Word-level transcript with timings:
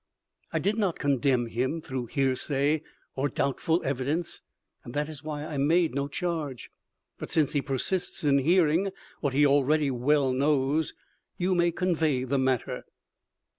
I 0.51 0.57
did 0.57 0.79
not 0.79 0.97
condemn 0.97 1.45
him 1.45 1.79
through 1.79 2.07
hearsay 2.07 2.81
or 3.15 3.29
doubtful 3.29 3.83
evidence, 3.85 4.41
and 4.83 4.95
that 4.95 5.07
is 5.07 5.23
why 5.23 5.45
I 5.45 5.57
made 5.59 5.93
no 5.93 6.07
charge. 6.07 6.71
But, 7.19 7.29
since 7.29 7.51
he 7.51 7.61
persists 7.61 8.23
in 8.23 8.39
hearing 8.39 8.89
what 9.19 9.33
he 9.33 9.45
already 9.45 9.91
well 9.91 10.33
knows, 10.33 10.95
you 11.37 11.53
may 11.53 11.69
convey 11.69 12.23
the 12.23 12.39
matter. 12.39 12.83